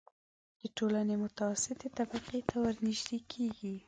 د 0.59 0.61
ټولنې 0.77 1.15
متوسطې 1.23 1.87
طبقې 1.97 2.39
ته 2.49 2.55
ورنژدې 2.63 3.19
کېږي. 3.31 3.75